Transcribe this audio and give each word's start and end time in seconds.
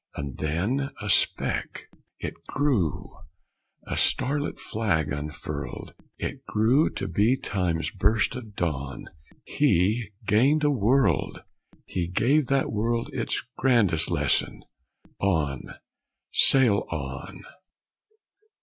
And 0.15 0.39
then 0.39 0.89
a 0.99 1.11
speck 1.11 1.83
It 2.17 2.33
grew, 2.47 3.15
a 3.85 3.95
starlit 3.95 4.59
flag 4.59 5.11
unfurled! 5.13 5.93
It 6.17 6.43
grew 6.47 6.89
to 6.93 7.07
be 7.07 7.37
Time's 7.37 7.91
burst 7.91 8.33
of 8.33 8.55
dawn. 8.55 9.05
He 9.45 10.09
gained 10.25 10.63
a 10.63 10.71
world; 10.71 11.43
he 11.85 12.07
gave 12.07 12.47
that 12.47 12.71
world 12.71 13.11
Its 13.13 13.43
grandest 13.59 14.09
lesson: 14.09 14.63
"On! 15.19 15.71
sail 16.31 16.87
on!" 16.89 17.43